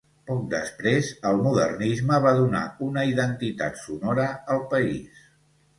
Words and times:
Poc 0.27 0.45
després, 0.53 1.09
el 1.33 1.37
modernisme 1.47 2.19
va 2.25 2.33
donar 2.41 2.65
una 2.89 3.07
identitat 3.13 3.81
sonora 3.87 4.31
al 4.57 4.69
país. 4.75 5.27